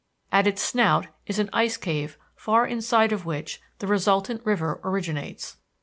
At 0.31 0.47
its 0.47 0.63
snout 0.63 1.05
is 1.27 1.37
an 1.37 1.51
ice 1.53 1.77
cave 1.77 2.17
far 2.35 2.65
inside 2.65 3.11
of 3.11 3.23
which 3.23 3.61
the 3.77 3.85
resultant 3.85 4.41
river 4.43 4.81
originates. 4.83 5.57